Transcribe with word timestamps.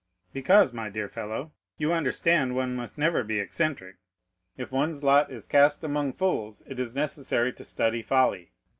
"Because, 0.33 0.73
my 0.73 0.89
dear 0.89 1.07
fellow, 1.07 1.51
you 1.77 1.93
understand 1.93 2.55
one 2.55 2.73
must 2.75 2.97
never 2.97 3.23
be 3.23 3.37
eccentric. 3.39 3.97
If 4.57 4.71
one's 4.71 5.03
lot 5.03 5.31
is 5.31 5.45
cast 5.45 5.83
among 5.83 6.13
fools, 6.13 6.63
it 6.65 6.79
is 6.79 6.95
necessary 6.95 7.53
to 7.53 7.63
study 7.63 8.01
folly. 8.01 8.51